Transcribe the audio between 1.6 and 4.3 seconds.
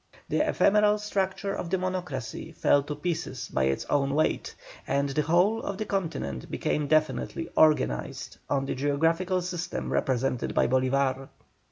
the monocracy fell to pieces by its own